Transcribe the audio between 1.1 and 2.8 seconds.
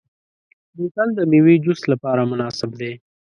د میوې جوس لپاره مناسب